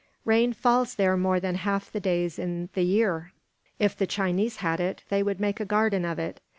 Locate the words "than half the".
1.39-1.99